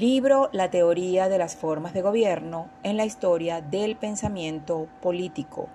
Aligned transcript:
Libro 0.00 0.48
La 0.52 0.70
teoría 0.70 1.28
de 1.28 1.36
las 1.36 1.56
formas 1.56 1.92
de 1.92 2.00
gobierno 2.00 2.70
en 2.82 2.96
la 2.96 3.04
historia 3.04 3.60
del 3.60 3.96
pensamiento 3.96 4.88
político. 5.02 5.68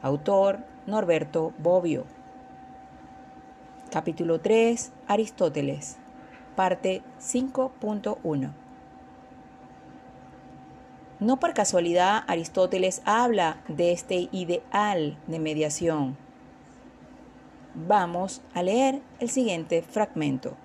Autor 0.00 0.60
Norberto 0.86 1.52
Bobbio. 1.58 2.06
Capítulo 3.90 4.40
3. 4.40 4.90
Aristóteles. 5.06 5.98
Parte 6.56 7.02
5.1. 7.20 8.52
No 11.20 11.38
por 11.38 11.52
casualidad 11.52 12.24
Aristóteles 12.26 13.02
habla 13.04 13.62
de 13.68 13.92
este 13.92 14.30
ideal 14.32 15.18
de 15.26 15.38
mediación. 15.40 16.16
Vamos 17.74 18.40
a 18.54 18.62
leer 18.62 19.02
el 19.20 19.28
siguiente 19.28 19.82
fragmento. 19.82 20.56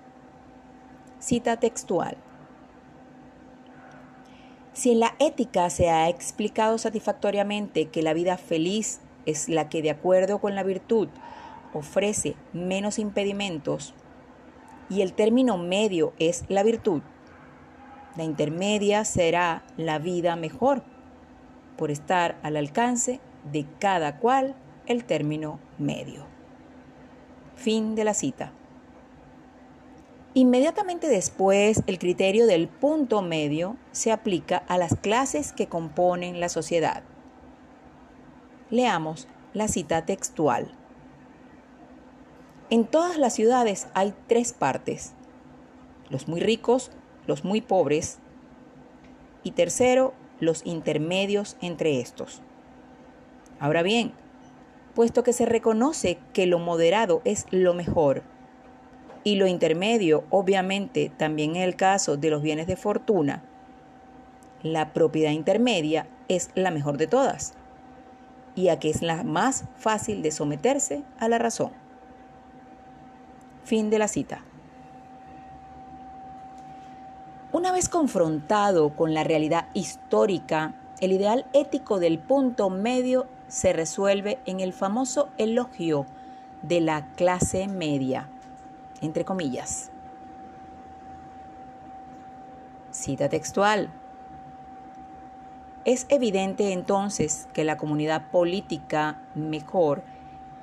Cita 1.18 1.58
textual. 1.58 2.16
Si 4.80 4.90
en 4.90 5.00
la 5.00 5.14
ética 5.18 5.68
se 5.68 5.90
ha 5.90 6.08
explicado 6.08 6.78
satisfactoriamente 6.78 7.90
que 7.90 8.00
la 8.00 8.14
vida 8.14 8.38
feliz 8.38 9.00
es 9.26 9.50
la 9.50 9.68
que 9.68 9.82
de 9.82 9.90
acuerdo 9.90 10.38
con 10.38 10.54
la 10.54 10.62
virtud 10.62 11.08
ofrece 11.74 12.34
menos 12.54 12.98
impedimentos 12.98 13.92
y 14.88 15.02
el 15.02 15.12
término 15.12 15.58
medio 15.58 16.14
es 16.18 16.46
la 16.48 16.62
virtud, 16.62 17.02
la 18.16 18.24
intermedia 18.24 19.04
será 19.04 19.64
la 19.76 19.98
vida 19.98 20.34
mejor 20.34 20.82
por 21.76 21.90
estar 21.90 22.38
al 22.42 22.56
alcance 22.56 23.20
de 23.52 23.66
cada 23.80 24.16
cual 24.16 24.56
el 24.86 25.04
término 25.04 25.60
medio. 25.76 26.24
Fin 27.54 27.94
de 27.94 28.04
la 28.04 28.14
cita. 28.14 28.54
Inmediatamente 30.32 31.08
después, 31.08 31.82
el 31.88 31.98
criterio 31.98 32.46
del 32.46 32.68
punto 32.68 33.20
medio 33.20 33.76
se 33.90 34.12
aplica 34.12 34.58
a 34.68 34.78
las 34.78 34.94
clases 34.94 35.52
que 35.52 35.66
componen 35.66 36.38
la 36.38 36.48
sociedad. 36.48 37.02
Leamos 38.70 39.26
la 39.54 39.66
cita 39.66 40.06
textual. 40.06 40.70
En 42.70 42.86
todas 42.86 43.18
las 43.18 43.34
ciudades 43.34 43.88
hay 43.94 44.14
tres 44.28 44.52
partes, 44.52 45.14
los 46.10 46.28
muy 46.28 46.38
ricos, 46.38 46.92
los 47.26 47.44
muy 47.44 47.60
pobres 47.60 48.20
y 49.42 49.50
tercero, 49.50 50.14
los 50.38 50.64
intermedios 50.64 51.56
entre 51.60 52.00
estos. 52.00 52.40
Ahora 53.58 53.82
bien, 53.82 54.12
puesto 54.94 55.24
que 55.24 55.32
se 55.32 55.46
reconoce 55.46 56.18
que 56.32 56.46
lo 56.46 56.60
moderado 56.60 57.20
es 57.24 57.46
lo 57.50 57.74
mejor, 57.74 58.22
y 59.22 59.36
lo 59.36 59.46
intermedio, 59.46 60.24
obviamente, 60.30 61.12
también 61.16 61.56
en 61.56 61.62
el 61.62 61.76
caso 61.76 62.16
de 62.16 62.30
los 62.30 62.42
bienes 62.42 62.66
de 62.66 62.76
fortuna, 62.76 63.42
la 64.62 64.92
propiedad 64.92 65.30
intermedia 65.30 66.06
es 66.28 66.50
la 66.54 66.70
mejor 66.70 66.96
de 66.96 67.06
todas 67.06 67.54
y 68.54 68.68
a 68.68 68.78
que 68.78 68.90
es 68.90 69.02
la 69.02 69.22
más 69.22 69.64
fácil 69.76 70.22
de 70.22 70.30
someterse 70.30 71.02
a 71.18 71.28
la 71.28 71.38
razón. 71.38 71.72
Fin 73.64 73.90
de 73.90 73.98
la 73.98 74.08
cita. 74.08 74.42
Una 77.52 77.72
vez 77.72 77.88
confrontado 77.88 78.94
con 78.96 79.12
la 79.12 79.24
realidad 79.24 79.68
histórica, 79.74 80.74
el 81.00 81.12
ideal 81.12 81.46
ético 81.52 81.98
del 81.98 82.18
punto 82.18 82.70
medio 82.70 83.26
se 83.48 83.72
resuelve 83.72 84.38
en 84.46 84.60
el 84.60 84.72
famoso 84.72 85.28
elogio 85.36 86.06
de 86.62 86.80
la 86.80 87.06
clase 87.14 87.66
media 87.66 88.28
entre 89.00 89.24
comillas. 89.24 89.90
Cita 92.90 93.28
textual. 93.28 93.90
Es 95.84 96.06
evidente 96.08 96.72
entonces 96.72 97.48
que 97.52 97.64
la 97.64 97.76
comunidad 97.76 98.30
política 98.30 99.20
mejor 99.34 100.02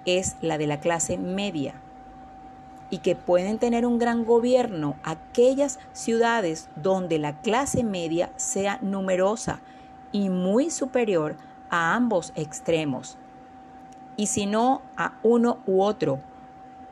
es 0.06 0.35
la 0.41 0.57
de 0.57 0.67
la 0.67 0.79
clase 0.79 1.17
media 1.17 1.73
y 2.89 3.00
que 3.00 3.16
pueden 3.16 3.57
tener 3.57 3.85
un 3.85 4.00
gran 4.00 4.23
gobierno 4.23 4.95
aquellas 5.03 5.79
ciudades 5.91 6.69
donde 6.75 7.19
la 7.19 7.41
clase 7.41 7.84
media 7.84 8.31
sea 8.35 8.79
numerosa 8.81 9.59
y 10.11 10.29
muy 10.29 10.69
superior 10.69 11.35
a 11.69 11.95
ambos 11.95 12.31
extremos, 12.35 13.17
y 14.16 14.28
si 14.28 14.45
no 14.45 14.81
a 14.95 15.13
uno 15.22 15.59
u 15.66 15.81
otro, 15.81 16.19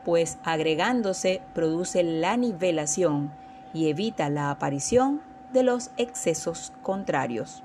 pues 0.06 0.38
agregándose 0.44 1.42
produce 1.52 2.04
la 2.04 2.36
nivelación 2.36 3.32
y 3.74 3.88
evita 3.88 4.30
la 4.30 4.52
aparición 4.52 5.20
de 5.52 5.64
los 5.64 5.90
excesos 5.96 6.72
contrarios. 6.80 7.64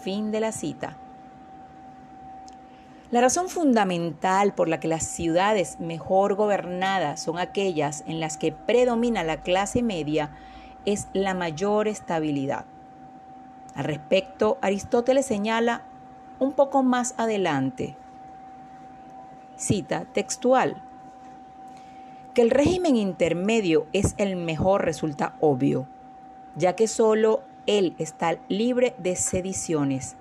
Fin 0.00 0.30
de 0.30 0.40
la 0.40 0.50
cita. 0.50 0.96
La 3.10 3.20
razón 3.20 3.50
fundamental 3.50 4.54
por 4.54 4.70
la 4.70 4.80
que 4.80 4.88
las 4.88 5.04
ciudades 5.04 5.78
mejor 5.78 6.36
gobernadas 6.36 7.20
son 7.20 7.38
aquellas 7.38 8.02
en 8.06 8.18
las 8.18 8.38
que 8.38 8.52
predomina 8.52 9.22
la 9.22 9.42
clase 9.42 9.82
media 9.82 10.30
es 10.86 11.06
la 11.12 11.34
mayor 11.34 11.86
estabilidad. 11.86 12.64
Al 13.74 13.84
respecto, 13.84 14.56
Aristóteles 14.62 15.26
señala 15.26 15.82
un 16.38 16.52
poco 16.52 16.82
más 16.82 17.12
adelante. 17.18 17.94
Cita 19.56 20.06
textual. 20.14 20.82
Que 22.34 22.42
el 22.42 22.50
régimen 22.50 22.96
intermedio 22.96 23.86
es 23.92 24.14
el 24.16 24.36
mejor 24.36 24.84
resulta 24.84 25.36
obvio, 25.40 25.88
ya 26.54 26.76
que 26.76 26.86
solo 26.86 27.42
él 27.66 27.94
está 27.98 28.38
libre 28.48 28.94
de 28.98 29.16
sediciones, 29.16 30.16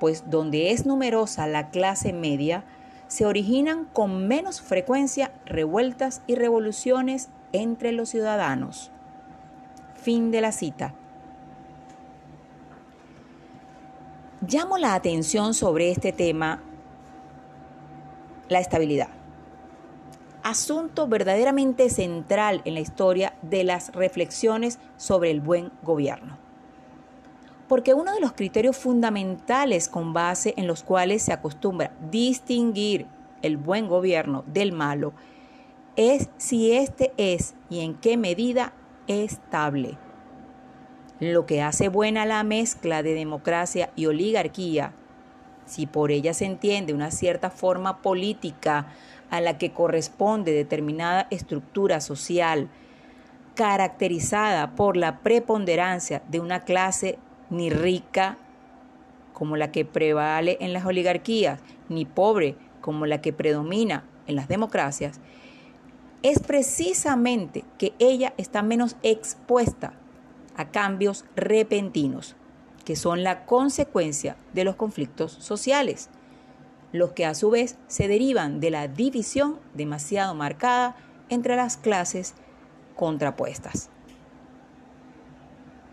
pues 0.00 0.30
donde 0.30 0.70
es 0.70 0.86
numerosa 0.86 1.46
la 1.46 1.68
clase 1.68 2.14
media, 2.14 2.64
se 3.08 3.26
originan 3.26 3.84
con 3.92 4.26
menos 4.26 4.62
frecuencia 4.62 5.30
revueltas 5.44 6.22
y 6.26 6.36
revoluciones 6.36 7.28
entre 7.52 7.92
los 7.92 8.08
ciudadanos. 8.08 8.90
Fin 9.94 10.30
de 10.30 10.40
la 10.40 10.52
cita. 10.52 10.94
Llamo 14.40 14.78
la 14.78 14.94
atención 14.94 15.52
sobre 15.52 15.90
este 15.90 16.12
tema, 16.12 16.62
la 18.48 18.60
estabilidad 18.60 19.08
asunto 20.46 21.08
verdaderamente 21.08 21.90
central 21.90 22.62
en 22.64 22.74
la 22.74 22.80
historia 22.80 23.34
de 23.42 23.64
las 23.64 23.92
reflexiones 23.92 24.78
sobre 24.96 25.32
el 25.32 25.40
buen 25.40 25.72
gobierno. 25.82 26.38
Porque 27.66 27.94
uno 27.94 28.12
de 28.12 28.20
los 28.20 28.32
criterios 28.32 28.76
fundamentales 28.76 29.88
con 29.88 30.12
base 30.12 30.54
en 30.56 30.68
los 30.68 30.84
cuales 30.84 31.24
se 31.24 31.32
acostumbra 31.32 31.90
distinguir 32.12 33.06
el 33.42 33.56
buen 33.56 33.88
gobierno 33.88 34.44
del 34.46 34.70
malo 34.70 35.14
es 35.96 36.28
si 36.36 36.70
éste 36.70 37.12
es 37.16 37.54
y 37.68 37.80
en 37.80 37.94
qué 37.94 38.16
medida 38.16 38.72
estable. 39.08 39.98
Lo 41.18 41.44
que 41.44 41.60
hace 41.60 41.88
buena 41.88 42.24
la 42.24 42.44
mezcla 42.44 43.02
de 43.02 43.14
democracia 43.14 43.90
y 43.96 44.06
oligarquía, 44.06 44.92
si 45.64 45.86
por 45.86 46.12
ella 46.12 46.34
se 46.34 46.44
entiende 46.44 46.94
una 46.94 47.10
cierta 47.10 47.50
forma 47.50 48.00
política 48.00 48.86
a 49.30 49.40
la 49.40 49.58
que 49.58 49.72
corresponde 49.72 50.52
determinada 50.52 51.26
estructura 51.30 52.00
social 52.00 52.68
caracterizada 53.54 54.74
por 54.74 54.96
la 54.96 55.20
preponderancia 55.20 56.22
de 56.28 56.40
una 56.40 56.60
clase 56.60 57.18
ni 57.50 57.70
rica 57.70 58.36
como 59.32 59.56
la 59.56 59.70
que 59.70 59.84
prevale 59.84 60.56
en 60.60 60.72
las 60.72 60.86
oligarquías, 60.86 61.60
ni 61.88 62.04
pobre 62.04 62.56
como 62.80 63.04
la 63.06 63.20
que 63.20 63.32
predomina 63.32 64.04
en 64.26 64.36
las 64.36 64.48
democracias, 64.48 65.20
es 66.22 66.38
precisamente 66.38 67.64
que 67.78 67.92
ella 67.98 68.32
está 68.36 68.62
menos 68.62 68.96
expuesta 69.02 69.92
a 70.56 70.70
cambios 70.70 71.24
repentinos, 71.36 72.34
que 72.84 72.96
son 72.96 73.22
la 73.22 73.44
consecuencia 73.44 74.36
de 74.54 74.64
los 74.64 74.76
conflictos 74.76 75.32
sociales 75.32 76.08
los 76.92 77.12
que 77.12 77.26
a 77.26 77.34
su 77.34 77.50
vez 77.50 77.78
se 77.88 78.08
derivan 78.08 78.60
de 78.60 78.70
la 78.70 78.88
división 78.88 79.58
demasiado 79.74 80.34
marcada 80.34 80.96
entre 81.28 81.56
las 81.56 81.76
clases 81.76 82.34
contrapuestas. 82.94 83.90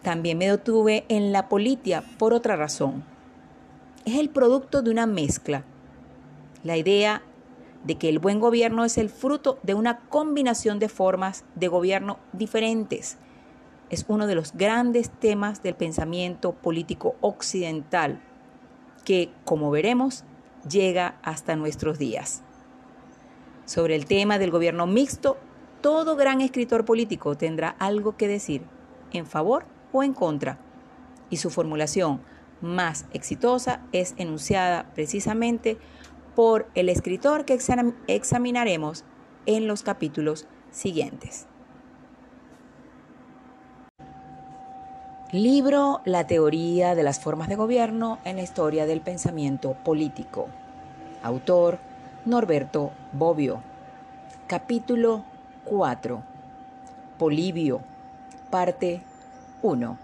También 0.02 0.38
me 0.38 0.50
detuve 0.50 1.06
en 1.08 1.32
la 1.32 1.48
politia 1.48 2.04
por 2.18 2.34
otra 2.34 2.56
razón. 2.56 3.06
Es 4.06 4.16
el 4.16 4.30
producto 4.30 4.82
de 4.82 4.92
una 4.92 5.08
mezcla. 5.08 5.64
La 6.64 6.76
idea 6.76 7.22
de 7.86 7.98
que 7.98 8.10
el 8.10 8.20
buen 8.20 8.40
gobierno 8.40 8.86
es 8.86 8.98
el 8.98 9.10
fruto 9.10 9.60
de 9.64 9.74
una 9.74 10.00
combinación 10.10 10.80
de 10.80 10.90
formas 10.90 11.46
de 11.56 11.68
gobierno 11.68 12.20
diferentes. 12.34 13.18
Es 13.90 14.06
uno 14.08 14.28
de 14.28 14.36
los 14.36 14.54
grandes 14.54 15.10
temas 15.10 15.64
del 15.64 15.76
pensamiento 15.76 16.54
político 16.54 17.16
occidental 17.22 18.22
que, 19.06 19.32
como 19.46 19.72
veremos, 19.72 20.24
llega 20.70 21.18
hasta 21.24 21.56
nuestros 21.56 22.00
días. 22.00 22.42
Sobre 23.66 23.96
el 23.96 24.06
tema 24.06 24.40
del 24.40 24.52
gobierno 24.52 24.88
mixto, 24.88 25.38
todo 25.82 26.16
gran 26.16 26.42
escritor 26.42 26.86
político 26.86 27.36
tendrá 27.36 27.70
algo 27.80 28.18
que 28.18 28.28
decir 28.28 28.64
en 29.12 29.26
favor 29.26 29.66
o 29.92 30.04
en 30.04 30.14
contra, 30.14 30.58
y 31.30 31.38
su 31.38 31.50
formulación 31.50 32.22
más 32.62 33.06
exitosa 33.14 33.82
es 33.92 34.14
enunciada 34.18 34.92
precisamente 34.94 35.78
por 36.36 36.68
el 36.76 36.90
escritor 36.90 37.46
que 37.46 37.60
examinaremos 38.08 39.04
en 39.46 39.68
los 39.68 39.84
capítulos 39.84 40.48
siguientes. 40.72 41.48
Libro 45.34 46.02
La 46.06 46.28
teoría 46.28 46.94
de 46.94 47.02
las 47.02 47.20
formas 47.20 47.48
de 47.48 47.56
gobierno 47.56 48.20
en 48.24 48.36
la 48.36 48.44
historia 48.44 48.86
del 48.86 49.02
pensamiento 49.02 49.74
político. 49.74 50.48
Autor 51.24 51.80
Norberto 52.24 52.92
Bobbio. 53.14 53.60
Capítulo 54.46 55.24
4. 55.66 56.22
Polibio. 57.18 57.82
Parte 58.52 59.02
1. 59.64 59.98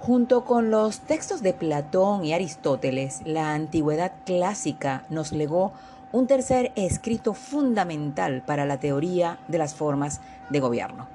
Junto 0.00 0.44
con 0.44 0.72
los 0.72 0.98
textos 0.98 1.42
de 1.42 1.52
Platón 1.52 2.24
y 2.24 2.32
Aristóteles, 2.32 3.22
la 3.24 3.54
antigüedad 3.54 4.10
clásica 4.24 5.04
nos 5.10 5.30
legó 5.30 5.70
un 6.10 6.26
tercer 6.26 6.72
escrito 6.74 7.34
fundamental 7.34 8.42
para 8.42 8.64
la 8.64 8.80
teoría 8.80 9.38
de 9.46 9.58
las 9.58 9.76
formas 9.76 10.20
de 10.50 10.58
gobierno 10.58 11.06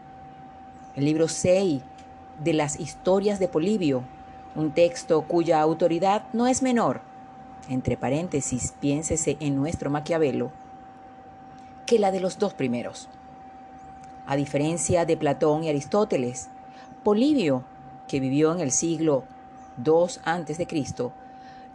el 0.99 1.05
libro 1.05 1.29
6 1.29 1.81
de 2.43 2.53
las 2.53 2.77
historias 2.77 3.39
de 3.39 3.47
Polibio, 3.47 4.03
un 4.53 4.71
texto 4.71 5.21
cuya 5.21 5.61
autoridad 5.61 6.25
no 6.33 6.45
es 6.45 6.61
menor, 6.61 6.99
entre 7.69 7.95
paréntesis, 7.95 8.73
piénsese 8.81 9.37
en 9.39 9.55
nuestro 9.55 9.89
Maquiavelo, 9.89 10.51
que 11.85 11.99
la 11.99 12.11
de 12.11 12.19
los 12.19 12.37
dos 12.37 12.53
primeros. 12.53 13.07
A 14.27 14.35
diferencia 14.35 15.05
de 15.05 15.15
Platón 15.15 15.63
y 15.63 15.69
Aristóteles, 15.69 16.49
Polibio, 17.05 17.63
que 18.09 18.19
vivió 18.19 18.51
en 18.51 18.59
el 18.59 18.71
siglo 18.71 19.23
II 19.77 20.19
a.C., 20.25 20.67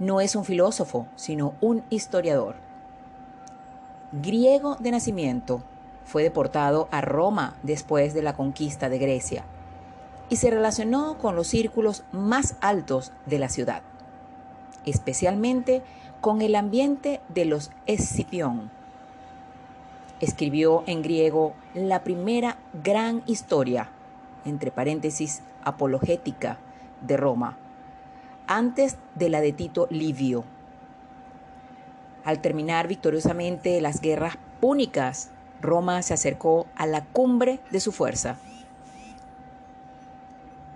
no 0.01 0.21
es 0.21 0.37
un 0.37 0.45
filósofo, 0.45 1.07
sino 1.17 1.55
un 1.63 1.83
historiador. 1.89 2.57
Griego 4.13 4.77
de 4.81 4.91
nacimiento, 4.91 5.63
fue 6.05 6.23
deportado 6.23 6.89
a 6.91 7.01
Roma 7.01 7.57
después 7.63 8.15
de 8.15 8.23
la 8.23 8.35
conquista 8.35 8.89
de 8.89 8.99
Grecia 8.99 9.45
y 10.29 10.37
se 10.37 10.51
relacionó 10.51 11.19
con 11.19 11.37
los 11.37 11.49
círculos 11.49 12.05
más 12.13 12.57
altos 12.61 13.13
de 13.27 13.39
la 13.39 13.49
ciudad, 13.49 13.83
especialmente 14.87 15.83
con 16.21 16.43
el 16.43 16.55
ambiente 16.55 17.21
de 17.29 17.45
los 17.45 17.71
Escipión. 17.87 18.71
Escribió 20.21 20.85
en 20.87 21.03
griego 21.03 21.55
la 21.75 22.03
primera 22.03 22.57
gran 22.83 23.23
historia, 23.27 23.91
entre 24.45 24.71
paréntesis, 24.71 25.43
apologética 25.65 26.59
de 27.03 27.17
Roma, 27.17 27.59
antes 28.47 28.97
de 29.15 29.29
la 29.29 29.41
de 29.41 29.53
Tito 29.53 29.87
Livio. 29.91 30.45
Al 32.25 32.41
terminar 32.41 32.89
victoriosamente 32.89 33.81
las 33.83 34.01
guerras 34.01 34.39
púnicas 34.61 35.31
Roma 35.61 36.03
se 36.03 36.15
acercó 36.15 36.67
a 36.77 36.87
la 36.87 37.05
cumbre 37.05 37.61
de 37.71 37.81
su 37.81 37.93
fuerza. 37.93 38.37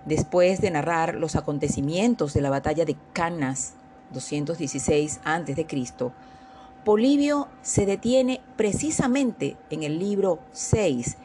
Después 0.04 0.60
de 0.60 0.70
narrar 0.70 1.14
los 1.14 1.36
acontecimientos 1.36 2.32
de 2.32 2.40
la 2.40 2.50
batalla 2.50 2.84
de 2.84 2.96
Cannas, 3.12 3.75
216 4.12 5.20
a.C., 5.25 5.66
Polibio 6.84 7.48
se 7.60 7.84
detiene 7.84 8.40
precisamente 8.56 9.58
en 9.69 9.82
el 9.82 9.98
libro 9.98 10.38
6 10.52 11.19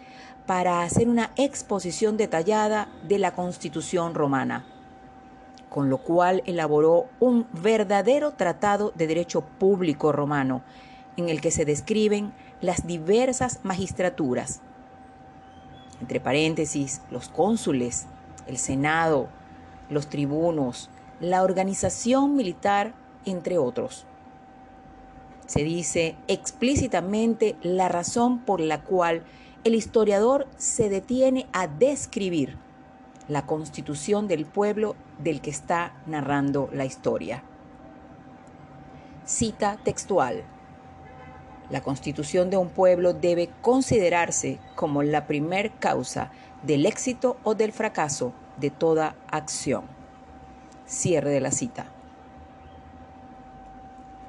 para 0.46 0.82
hacer 0.82 1.08
una 1.08 1.32
exposición 1.38 2.18
detallada 2.18 2.90
de 3.08 3.18
la 3.20 3.34
constitución 3.34 4.14
romana, 4.14 4.66
con 5.70 5.90
lo 5.90 6.00
cual 6.00 6.44
elaboró 6.46 7.06
un 7.22 7.48
verdadero 7.54 8.34
tratado 8.34 8.92
de 8.96 9.08
derecho 9.08 9.42
público 9.42 10.12
romano, 10.12 10.64
en 11.16 11.30
el 11.30 11.40
que 11.40 11.52
se 11.52 11.64
describen 11.64 12.34
las 12.64 12.88
diversas 12.88 13.60
magistraturas, 13.64 14.62
entre 16.00 16.22
paréntesis, 16.22 17.02
los 17.12 17.28
cónsules, 17.28 18.08
el 18.48 18.58
Senado, 18.58 19.28
los 19.90 20.08
tribunos, 20.08 20.90
la 21.20 21.44
organización 21.44 22.38
militar, 22.38 22.94
entre 23.26 23.58
otros. 23.58 24.06
Se 25.46 25.66
dice 25.66 26.16
explícitamente 26.30 27.58
la 27.64 27.90
razón 27.90 28.40
por 28.40 28.62
la 28.62 28.82
cual 28.82 29.24
el 29.66 29.76
historiador 29.76 30.48
se 30.56 30.88
detiene 30.88 31.48
a 31.52 31.68
describir 31.68 32.58
la 33.28 33.46
constitución 33.46 34.30
del 34.30 34.46
pueblo 34.46 34.96
del 35.22 35.42
que 35.42 35.50
está 35.50 36.02
narrando 36.06 36.70
la 36.72 36.86
historia. 36.86 37.44
Cita 39.26 39.78
textual. 39.84 40.53
La 41.74 41.82
constitución 41.82 42.52
de 42.52 42.58
un 42.58 42.70
pueblo 42.70 43.14
debe 43.14 43.50
considerarse 43.64 44.60
como 44.76 45.02
la 45.02 45.26
primer 45.26 45.72
causa 45.72 46.30
del 46.62 46.86
éxito 46.86 47.38
o 47.44 47.56
del 47.56 47.72
fracaso 47.72 48.32
de 48.58 48.70
toda 48.70 49.16
acción. 49.32 49.86
Cierre 50.86 51.32
de 51.32 51.42
la 51.42 51.50
cita. 51.50 51.88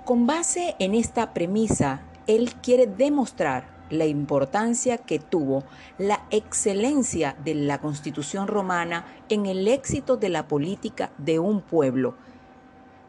Con 0.07 0.27
base 0.27 0.75
en 0.79 0.95
esta 0.95 1.35
premisa, 1.35 2.01
él 2.27 2.55
quiere 2.63 2.87
demostrar 2.87 3.67
la 3.91 4.07
importancia 4.07 4.97
que 4.97 5.19
tuvo 5.19 5.65
la 5.99 6.23
excelencia 6.31 7.37
de 7.45 7.55
la 7.55 7.79
constitución 7.79 8.49
romana 8.49 9.05
en 9.29 9.45
el 9.45 9.69
éxito 9.69 10.17
de 10.17 10.31
la 10.31 10.49
política 10.49 11.13
de 11.19 11.39
un 11.41 11.61
pueblo, 11.61 12.15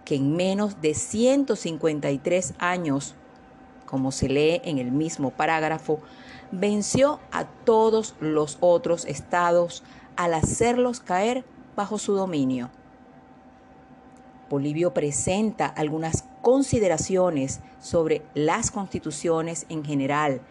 que 0.03 0.15
en 0.15 0.35
menos 0.35 0.81
de 0.81 0.93
153 0.93 2.55
años 2.59 3.15
como 3.85 4.11
se 4.11 4.29
lee 4.29 4.61
en 4.63 4.77
el 4.77 4.91
mismo 4.91 5.31
parágrafo, 5.31 5.99
venció 6.51 7.19
a 7.31 7.45
todos 7.45 8.15
los 8.19 8.57
otros 8.59 9.05
estados 9.05 9.83
al 10.15 10.33
hacerlos 10.33 10.99
caer 10.99 11.45
bajo 11.75 11.97
su 11.97 12.13
dominio. 12.13 12.69
Polibio 14.49 14.93
presenta 14.93 15.65
algunas 15.65 16.23
consideraciones 16.41 17.61
sobre 17.79 18.21
las 18.33 18.71
constituciones 18.71 19.65
en 19.69 19.83
general 19.83 20.41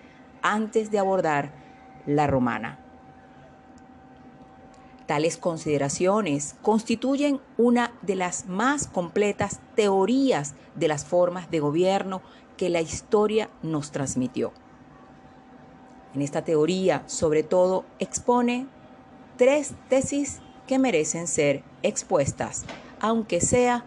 antes 0.42 0.90
de 0.90 0.98
abordar 0.98 1.52
la 2.06 2.26
romana. 2.26 2.83
Tales 5.06 5.36
consideraciones 5.36 6.56
constituyen 6.62 7.40
una 7.58 7.92
de 8.02 8.16
las 8.16 8.46
más 8.46 8.86
completas 8.86 9.60
teorías 9.74 10.54
de 10.74 10.88
las 10.88 11.04
formas 11.04 11.50
de 11.50 11.60
gobierno 11.60 12.22
que 12.56 12.70
la 12.70 12.80
historia 12.80 13.50
nos 13.62 13.90
transmitió. 13.90 14.52
En 16.14 16.22
esta 16.22 16.42
teoría, 16.42 17.02
sobre 17.06 17.42
todo, 17.42 17.84
expone 17.98 18.66
tres 19.36 19.74
tesis 19.88 20.40
que 20.66 20.78
merecen 20.78 21.26
ser 21.26 21.62
expuestas, 21.82 22.64
aunque 23.00 23.40
sea 23.40 23.84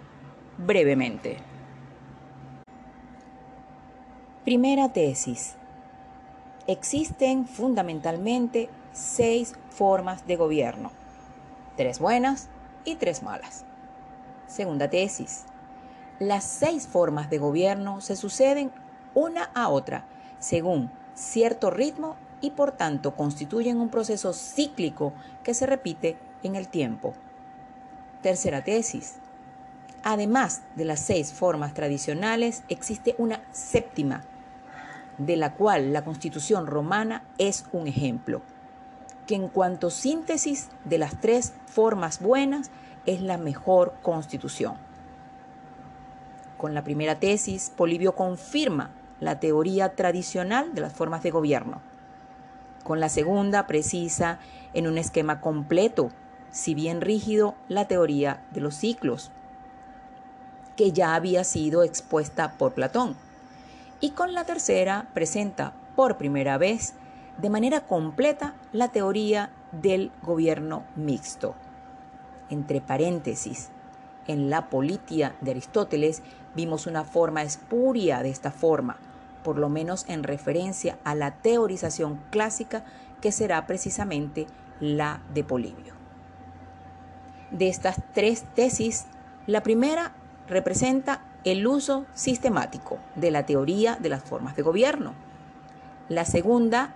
brevemente. 0.58 1.38
Primera 4.44 4.94
tesis. 4.94 5.56
Existen 6.68 7.48
fundamentalmente 7.48 8.70
seis 8.94 9.56
formas 9.70 10.28
de 10.28 10.36
gobierno, 10.36 10.92
tres 11.78 12.00
buenas 12.00 12.50
y 12.84 12.96
tres 12.96 13.24
malas. 13.24 13.64
Segunda 14.48 14.90
tesis 14.90 15.46
las 16.20 16.44
seis 16.44 16.88
formas 16.88 17.30
de 17.30 17.38
gobierno 17.38 18.02
se 18.02 18.16
suceden 18.16 18.72
una 19.14 19.52
a 19.54 19.70
otra 19.70 20.06
según 20.40 20.90
cierto 21.14 21.70
ritmo 21.70 22.16
y 22.42 22.52
por 22.52 22.72
tanto 22.72 23.16
constituyen 23.16 23.80
un 23.80 23.90
proceso 23.90 24.34
cíclico 24.34 25.14
que 25.44 25.54
se 25.54 25.68
repite 25.68 26.18
en 26.44 26.56
el 26.56 26.68
tiempo. 26.68 27.14
Tercera 28.22 28.64
tesis. 28.64 29.18
Además 30.04 30.64
de 30.76 30.86
las 30.86 31.02
seis 31.02 31.34
formas 31.34 31.74
tradicionales, 31.74 32.64
existe 32.70 33.16
una 33.18 33.42
séptima, 33.52 34.24
de 35.18 35.36
la 35.36 35.54
cual 35.54 35.94
la 35.94 36.04
constitución 36.04 36.68
romana 36.68 37.24
es 37.38 37.66
un 37.72 37.88
ejemplo, 37.88 38.42
que 39.28 39.36
en 39.36 39.50
cuanto 39.50 39.92
síntesis 39.92 40.70
de 40.86 40.98
las 40.98 41.22
tres 41.22 41.54
formas 41.68 42.20
buenas 42.20 42.72
es 43.06 43.22
la 43.22 43.38
mejor 43.38 43.94
constitución. 44.02 44.76
Con 46.58 46.74
la 46.74 46.84
primera 46.84 47.20
tesis, 47.20 47.72
Polibio 47.76 48.16
confirma 48.16 48.90
la 49.20 49.40
teoría 49.40 49.96
tradicional 49.96 50.74
de 50.74 50.82
las 50.82 50.94
formas 50.94 51.22
de 51.22 51.30
gobierno. 51.30 51.82
Con 52.84 53.00
la 53.00 53.10
segunda, 53.10 53.68
precisa 53.68 54.40
en 54.74 54.88
un 54.88 54.98
esquema 54.98 55.42
completo, 55.42 56.10
si 56.50 56.74
bien 56.74 57.02
rígido, 57.02 57.56
la 57.68 57.86
teoría 57.86 58.44
de 58.52 58.62
los 58.62 58.76
ciclos, 58.76 59.32
que 60.76 60.92
ya 60.94 61.16
había 61.16 61.44
sido 61.44 61.84
expuesta 61.84 62.54
por 62.54 62.74
Platón. 62.74 63.16
Y 64.00 64.12
con 64.12 64.34
la 64.34 64.46
tercera, 64.46 65.08
presenta 65.14 65.74
por 65.96 66.18
primera 66.18 66.58
vez 66.58 66.94
de 67.38 67.50
manera 67.50 67.82
completa 67.82 68.54
la 68.72 68.90
teoría 68.90 69.52
del 69.72 70.12
gobierno 70.24 70.84
mixto. 70.96 71.56
Entre 72.50 72.82
paréntesis, 72.82 73.70
en 74.28 74.50
la 74.50 74.70
politia 74.70 75.36
de 75.42 75.52
Aristóteles 75.52 76.22
vimos 76.56 76.88
una 76.88 77.04
forma 77.04 77.44
espuria 77.44 78.24
de 78.24 78.30
esta 78.30 78.52
forma, 78.52 78.98
por 79.44 79.58
lo 79.58 79.70
menos 79.70 80.06
en 80.10 80.24
referencia 80.24 80.98
a 81.04 81.16
la 81.16 81.32
teorización 81.32 82.20
clásica 82.32 82.84
que 83.22 83.32
será 83.32 83.66
precisamente 83.68 84.48
la 84.80 85.22
de 85.34 85.44
Polibio. 85.44 85.94
De 87.52 87.70
estas 87.70 88.02
tres 88.14 88.44
tesis, 88.56 89.06
la 89.46 89.64
primera 89.64 90.14
representa 90.48 91.22
el 91.44 91.66
uso 91.66 92.06
sistemático 92.14 92.98
de 93.16 93.32
la 93.32 93.46
teoría 93.46 93.96
de 93.96 94.10
las 94.10 94.24
formas 94.24 94.56
de 94.56 94.64
gobierno. 94.64 95.14
La 96.10 96.26
segunda, 96.26 96.94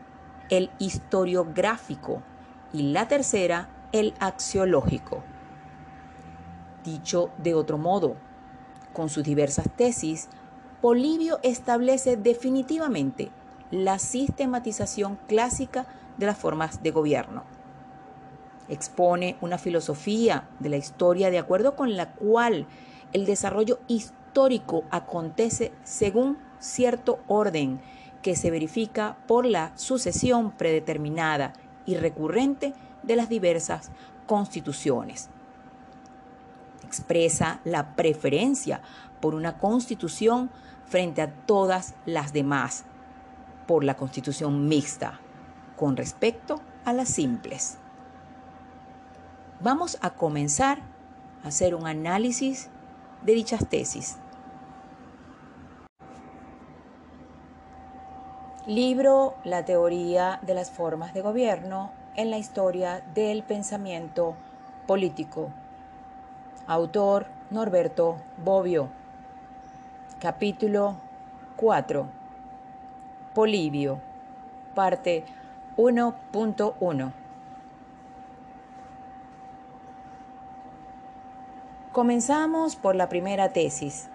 el 0.51 0.69
historiográfico. 0.77 2.21
Y 2.71 2.83
la 2.91 3.07
tercera, 3.07 3.69
el 3.91 4.13
axiológico. 4.19 5.23
Dicho 6.85 7.31
de 7.37 7.55
otro 7.55 7.77
modo, 7.77 8.15
con 8.93 9.09
sus 9.09 9.23
diversas 9.23 9.67
tesis, 9.75 10.29
Polibio 10.81 11.39
establece 11.43 12.17
definitivamente 12.17 13.29
la 13.71 13.99
sistematización 13.99 15.17
clásica 15.27 15.85
de 16.17 16.25
las 16.27 16.37
formas 16.37 16.81
de 16.83 16.91
gobierno. 16.91 17.43
Expone 18.69 19.37
una 19.41 19.57
filosofía 19.57 20.47
de 20.59 20.69
la 20.69 20.77
historia 20.77 21.29
de 21.29 21.39
acuerdo 21.39 21.75
con 21.75 21.95
la 21.95 22.13
cual 22.13 22.67
el 23.13 23.25
desarrollo 23.25 23.79
histórico 23.87 24.83
acontece 24.91 25.71
según 25.83 26.37
cierto 26.59 27.19
orden 27.27 27.81
que 28.21 28.35
se 28.35 28.51
verifica 28.51 29.17
por 29.27 29.45
la 29.45 29.71
sucesión 29.77 30.51
predeterminada 30.51 31.53
y 31.85 31.95
recurrente 31.95 32.73
de 33.03 33.15
las 33.15 33.29
diversas 33.29 33.91
constituciones. 34.25 35.29
Expresa 36.85 37.61
la 37.63 37.95
preferencia 37.95 38.81
por 39.19 39.35
una 39.35 39.57
constitución 39.57 40.51
frente 40.85 41.21
a 41.21 41.31
todas 41.31 41.95
las 42.05 42.33
demás, 42.33 42.85
por 43.67 43.83
la 43.83 43.95
constitución 43.95 44.67
mixta, 44.67 45.19
con 45.77 45.95
respecto 45.95 46.61
a 46.85 46.93
las 46.93 47.09
simples. 47.09 47.77
Vamos 49.61 49.97
a 50.01 50.11
comenzar 50.11 50.79
a 51.43 51.47
hacer 51.47 51.75
un 51.75 51.87
análisis 51.87 52.69
de 53.23 53.33
dichas 53.33 53.67
tesis. 53.67 54.17
Libro 58.71 59.33
La 59.43 59.65
teoría 59.65 60.39
de 60.43 60.53
las 60.53 60.71
formas 60.71 61.13
de 61.13 61.21
gobierno 61.21 61.91
en 62.15 62.31
la 62.31 62.37
historia 62.37 63.03
del 63.13 63.43
pensamiento 63.43 64.37
político. 64.87 65.49
Autor 66.67 67.25
Norberto 67.49 68.15
Bobbio. 68.41 68.87
Capítulo 70.21 70.95
4. 71.57 72.07
Polibio. 73.33 73.99
Parte 74.73 75.25
1.1. 75.75 77.11
Comenzamos 81.91 82.77
por 82.77 82.95
la 82.95 83.09
primera 83.09 83.49
tesis, 83.49 84.07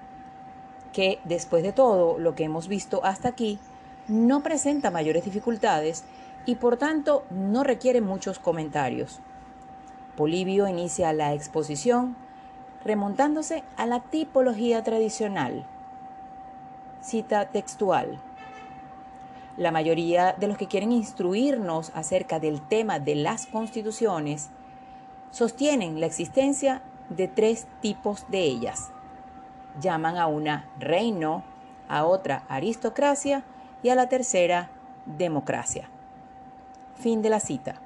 que 0.95 1.19
después 1.25 1.63
de 1.63 1.73
todo 1.75 2.19
lo 2.19 2.35
que 2.35 2.45
hemos 2.45 2.69
visto 2.69 3.05
hasta 3.05 3.29
aquí, 3.29 3.59
no 4.09 4.43
presenta 4.43 4.91
mayores 4.91 5.25
dificultades 5.25 6.05
y 6.45 6.57
por 6.57 6.77
tanto 6.77 7.25
no 7.31 7.65
requiere 7.65 8.01
muchos 8.01 8.39
comentarios. 8.39 9.21
Polibio 10.17 10.69
inicia 10.69 11.13
la 11.13 11.35
exposición 11.35 12.17
remontándose 12.85 13.65
a 13.77 13.87
la 13.87 14.01
tipología 14.01 14.83
tradicional. 14.85 15.67
Cita 17.03 17.47
textual. 17.47 18.21
La 19.57 19.73
mayoría 19.73 20.35
de 20.35 20.47
los 20.47 20.57
que 20.57 20.69
quieren 20.69 20.93
instruirnos 20.93 21.91
acerca 21.95 22.39
del 22.39 22.61
tema 22.61 23.01
de 23.01 23.17
las 23.17 23.47
constituciones 23.47 24.51
sostienen 25.31 25.99
la 25.99 26.07
existencia 26.07 26.83
de 27.09 27.27
tres 27.27 27.67
tipos 27.81 28.27
de 28.31 28.41
ellas. 28.41 28.91
Llaman 29.81 30.17
a 30.17 30.27
una 30.27 30.69
reino, 30.79 31.43
a 31.89 32.05
otra 32.05 32.45
aristocracia 32.49 33.45
y 33.83 33.91
a 33.91 33.95
la 33.95 34.09
tercera 34.09 34.71
democracia. 35.05 35.89
Fin 36.97 37.23
de 37.23 37.31
la 37.31 37.41
cita. 37.41 37.77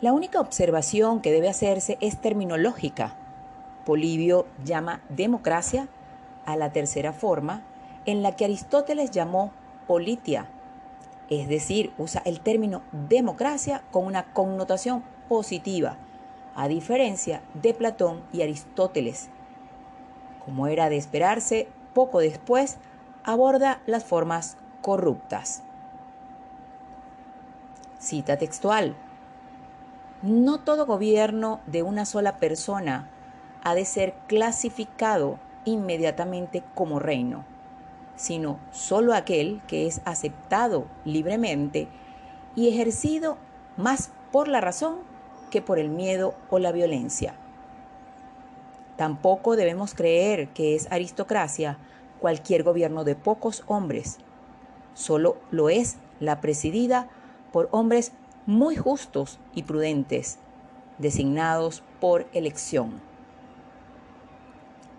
La 0.00 0.12
única 0.12 0.40
observación 0.40 1.20
que 1.20 1.32
debe 1.32 1.48
hacerse 1.48 1.98
es 2.00 2.20
terminológica. 2.20 3.14
Polibio 3.84 4.46
llama 4.64 5.02
democracia 5.08 5.88
a 6.46 6.56
la 6.56 6.72
tercera 6.72 7.12
forma 7.12 7.62
en 8.06 8.22
la 8.22 8.34
que 8.34 8.44
Aristóteles 8.44 9.10
llamó 9.10 9.52
politia, 9.86 10.48
es 11.28 11.48
decir, 11.48 11.92
usa 11.98 12.22
el 12.24 12.40
término 12.40 12.82
democracia 12.92 13.82
con 13.90 14.06
una 14.06 14.32
connotación 14.32 15.04
positiva, 15.28 15.96
a 16.56 16.66
diferencia 16.66 17.42
de 17.54 17.72
Platón 17.72 18.22
y 18.32 18.42
Aristóteles. 18.42 19.28
Como 20.44 20.66
era 20.66 20.88
de 20.88 20.96
esperarse, 20.96 21.68
poco 21.94 22.20
después 22.20 22.78
aborda 23.24 23.80
las 23.86 24.04
formas 24.04 24.56
corruptas. 24.80 25.62
Cita 27.98 28.38
textual. 28.38 28.96
No 30.22 30.60
todo 30.60 30.86
gobierno 30.86 31.60
de 31.66 31.82
una 31.82 32.04
sola 32.04 32.38
persona 32.38 33.08
ha 33.62 33.74
de 33.74 33.84
ser 33.84 34.14
clasificado 34.26 35.38
inmediatamente 35.64 36.62
como 36.74 36.98
reino, 36.98 37.44
sino 38.16 38.58
solo 38.70 39.14
aquel 39.14 39.60
que 39.66 39.86
es 39.86 40.00
aceptado 40.04 40.86
libremente 41.04 41.88
y 42.56 42.68
ejercido 42.68 43.36
más 43.76 44.10
por 44.32 44.48
la 44.48 44.60
razón 44.60 44.96
que 45.50 45.60
por 45.60 45.78
el 45.78 45.88
miedo 45.88 46.34
o 46.48 46.58
la 46.58 46.72
violencia. 46.72 47.34
Tampoco 48.96 49.56
debemos 49.56 49.94
creer 49.94 50.48
que 50.48 50.74
es 50.74 50.90
aristocracia 50.92 51.78
cualquier 52.20 52.62
gobierno 52.62 53.04
de 53.04 53.16
pocos 53.16 53.64
hombres. 53.66 54.18
Solo 54.94 55.38
lo 55.50 55.68
es 55.68 55.96
la 56.20 56.40
presidida 56.40 57.08
por 57.52 57.68
hombres 57.72 58.12
muy 58.46 58.76
justos 58.76 59.38
y 59.54 59.64
prudentes, 59.64 60.38
designados 60.98 61.82
por 62.00 62.26
elección. 62.32 63.00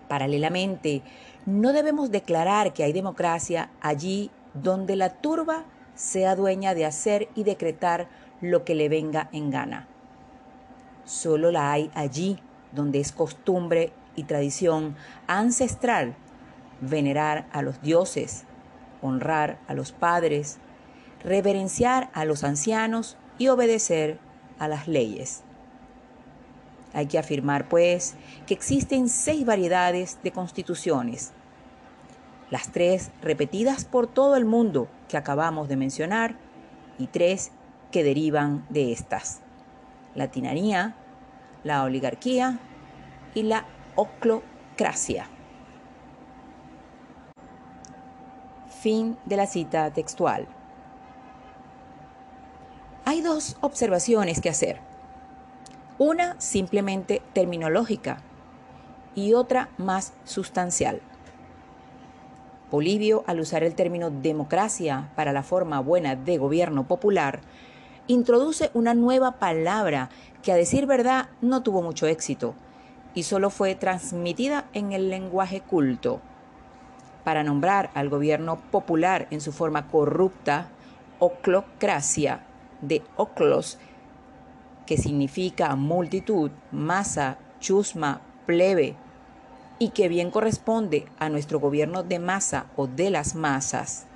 Paralelamente, 0.08 1.02
no 1.46 1.72
debemos 1.72 2.10
declarar 2.10 2.72
que 2.72 2.84
hay 2.84 2.92
democracia 2.92 3.70
allí 3.80 4.30
donde 4.54 4.96
la 4.96 5.10
turba 5.10 5.64
sea 5.94 6.36
dueña 6.36 6.74
de 6.74 6.84
hacer 6.84 7.28
y 7.34 7.44
decretar 7.44 8.08
lo 8.40 8.64
que 8.64 8.74
le 8.74 8.88
venga 8.88 9.28
en 9.32 9.50
gana. 9.50 9.88
Solo 11.04 11.50
la 11.50 11.72
hay 11.72 11.90
allí 11.94 12.38
donde 12.72 13.00
es 13.00 13.12
costumbre 13.12 13.92
y 14.16 14.24
tradición 14.24 14.96
ancestral 15.26 16.16
venerar 16.82 17.46
a 17.52 17.62
los 17.62 17.80
dioses, 17.80 18.44
honrar 19.00 19.58
a 19.68 19.74
los 19.74 19.92
padres, 19.92 20.58
reverenciar 21.24 22.10
a 22.12 22.24
los 22.24 22.44
ancianos 22.44 23.16
y 23.38 23.48
obedecer 23.48 24.18
a 24.58 24.68
las 24.68 24.88
leyes. 24.88 25.42
Hay 26.92 27.06
que 27.06 27.18
afirmar, 27.18 27.68
pues, 27.68 28.14
que 28.46 28.52
existen 28.52 29.08
seis 29.08 29.46
variedades 29.46 30.18
de 30.22 30.32
constituciones, 30.32 31.32
las 32.50 32.70
tres 32.70 33.10
repetidas 33.22 33.86
por 33.86 34.06
todo 34.06 34.36
el 34.36 34.44
mundo 34.44 34.88
que 35.08 35.16
acabamos 35.16 35.68
de 35.68 35.76
mencionar 35.76 36.36
y 36.98 37.06
tres 37.06 37.50
que 37.90 38.04
derivan 38.04 38.66
de 38.68 38.92
estas, 38.92 39.40
la 40.14 40.28
tiranía, 40.28 40.94
la 41.64 41.84
oligarquía 41.84 42.58
y 43.34 43.44
la 43.44 43.64
oclocracia. 43.94 45.28
Fin 48.82 49.16
de 49.26 49.36
la 49.36 49.46
cita 49.46 49.92
textual. 49.92 50.48
Hay 53.04 53.20
dos 53.20 53.56
observaciones 53.60 54.40
que 54.40 54.48
hacer. 54.48 54.80
Una 55.98 56.34
simplemente 56.40 57.22
terminológica 57.32 58.22
y 59.14 59.34
otra 59.34 59.68
más 59.78 60.14
sustancial. 60.24 61.00
Polibio, 62.72 63.22
al 63.28 63.38
usar 63.38 63.62
el 63.62 63.76
término 63.76 64.10
democracia 64.10 65.12
para 65.14 65.32
la 65.32 65.44
forma 65.44 65.78
buena 65.78 66.16
de 66.16 66.38
gobierno 66.38 66.88
popular, 66.88 67.40
introduce 68.08 68.72
una 68.74 68.94
nueva 68.94 69.38
palabra 69.38 70.10
que 70.42 70.50
a 70.50 70.56
decir 70.56 70.86
verdad 70.86 71.28
no 71.40 71.62
tuvo 71.62 71.82
mucho 71.82 72.08
éxito 72.08 72.56
y 73.14 73.22
solo 73.22 73.48
fue 73.50 73.76
transmitida 73.76 74.64
en 74.72 74.90
el 74.90 75.08
lenguaje 75.08 75.60
culto 75.60 76.20
para 77.24 77.42
nombrar 77.42 77.90
al 77.94 78.08
gobierno 78.08 78.60
popular 78.70 79.28
en 79.30 79.40
su 79.40 79.52
forma 79.52 79.88
corrupta, 79.88 80.68
oclocracia, 81.18 82.46
de 82.80 83.02
oklos, 83.16 83.78
que 84.86 84.96
significa 84.96 85.76
multitud, 85.76 86.50
masa, 86.72 87.38
chusma, 87.60 88.20
plebe, 88.46 88.96
y 89.78 89.90
que 89.90 90.08
bien 90.08 90.30
corresponde 90.30 91.06
a 91.18 91.28
nuestro 91.28 91.58
gobierno 91.58 92.02
de 92.02 92.18
masa 92.18 92.66
o 92.76 92.86
de 92.86 93.10
las 93.10 93.34
masas, 93.34 94.06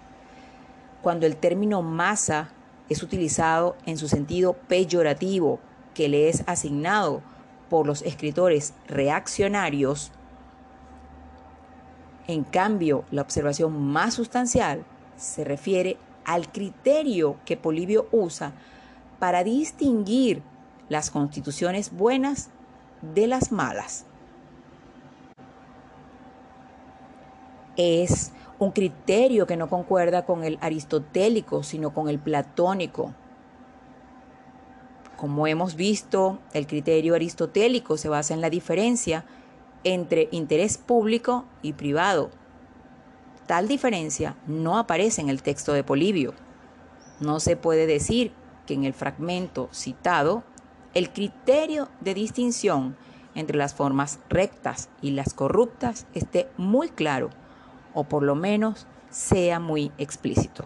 cuando 1.03 1.27
el 1.27 1.37
término 1.37 1.83
masa 1.83 2.51
es 2.89 3.03
utilizado 3.03 3.77
en 3.85 3.99
su 3.99 4.09
sentido 4.09 4.53
peyorativo 4.53 5.61
que 5.95 6.09
le 6.09 6.29
es 6.29 6.45
asignado 6.47 7.23
por 7.69 7.87
los 7.87 8.03
escritores 8.03 8.75
reaccionarios, 8.87 10.13
en 12.27 12.45
cambio, 12.45 13.05
la 13.11 13.23
observación 13.23 13.81
más 13.81 14.15
sustancial 14.15 14.85
se 15.17 15.45
refiere 15.45 15.97
al 16.25 16.51
criterio 16.51 17.37
que 17.45 17.57
Polibio 17.57 18.09
usa 18.11 18.53
para 19.19 19.45
distinguir 19.45 20.43
las 20.89 21.11
constituciones 21.11 21.93
buenas 21.93 22.51
de 23.15 23.29
las 23.29 23.53
malas. 23.53 24.07
Es 27.77 28.33
un 28.59 28.73
criterio 28.73 29.47
que 29.47 29.57
no 29.57 29.69
concuerda 29.69 30.25
con 30.25 30.43
el 30.43 30.59
aristotélico, 30.61 31.63
sino 31.63 31.93
con 31.95 32.09
el 32.09 32.19
platónico. 32.19 33.13
Como 35.17 35.47
hemos 35.47 35.77
visto, 35.77 36.39
el 36.53 36.67
criterio 36.67 37.15
aristotélico 37.15 37.97
se 37.97 38.09
basa 38.09 38.35
en 38.35 38.41
la 38.41 38.51
diferencia 38.51 39.25
entre 39.87 40.29
interés 40.33 40.79
público 40.79 41.45
y 41.63 41.75
privado. 41.75 42.31
Tal 43.47 43.69
diferencia 43.69 44.35
no 44.49 44.79
aparece 44.79 45.21
en 45.21 45.29
el 45.29 45.45
texto 45.45 45.73
de 45.73 45.85
Polibio. 45.85 46.35
No 47.21 47.39
se 47.39 47.57
puede 47.57 47.87
decir 47.87 48.33
que 48.67 48.75
en 48.75 48.83
el 48.83 48.95
fragmento 48.95 49.69
citado 49.73 50.43
el 50.93 51.13
criterio 51.13 51.89
de 52.01 52.15
distinción 52.15 52.97
entre 53.37 53.57
las 53.57 53.75
formas 53.75 54.19
rectas 54.29 54.89
y 55.03 55.13
las 55.13 55.35
corruptas 55.35 56.09
esté 56.15 56.49
muy 56.57 56.89
claro 56.89 57.31
o 57.95 58.03
por 58.03 58.25
lo 58.25 58.35
menos 58.35 58.89
sea 59.11 59.61
muy 59.61 59.93
explícito. 59.99 60.65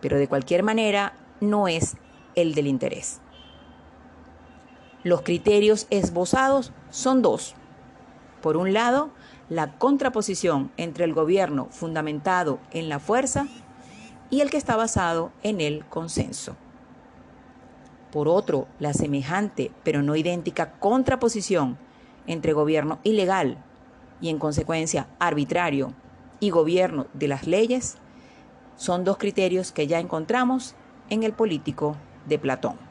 Pero 0.00 0.18
de 0.18 0.26
cualquier 0.26 0.64
manera 0.64 1.14
no 1.40 1.68
es 1.68 1.96
el 2.34 2.54
del 2.56 2.66
interés. 2.66 3.20
Los 5.04 5.22
criterios 5.22 5.86
esbozados 5.90 6.72
son 6.90 7.22
dos. 7.22 7.54
Por 8.46 8.56
un 8.56 8.72
lado, 8.72 9.10
la 9.48 9.76
contraposición 9.76 10.70
entre 10.76 11.04
el 11.04 11.12
gobierno 11.12 11.66
fundamentado 11.72 12.60
en 12.70 12.88
la 12.88 13.00
fuerza 13.00 13.48
y 14.30 14.40
el 14.40 14.50
que 14.50 14.56
está 14.56 14.76
basado 14.76 15.32
en 15.42 15.60
el 15.60 15.84
consenso. 15.86 16.54
Por 18.12 18.28
otro, 18.28 18.68
la 18.78 18.92
semejante 18.92 19.72
pero 19.82 20.00
no 20.00 20.14
idéntica 20.14 20.78
contraposición 20.78 21.76
entre 22.28 22.52
gobierno 22.52 23.00
ilegal 23.02 23.58
y 24.20 24.28
en 24.28 24.38
consecuencia 24.38 25.08
arbitrario 25.18 25.92
y 26.38 26.50
gobierno 26.50 27.08
de 27.14 27.26
las 27.26 27.48
leyes 27.48 27.98
son 28.76 29.02
dos 29.02 29.16
criterios 29.16 29.72
que 29.72 29.88
ya 29.88 29.98
encontramos 29.98 30.76
en 31.10 31.24
el 31.24 31.32
político 31.32 31.96
de 32.28 32.38
Platón. 32.38 32.85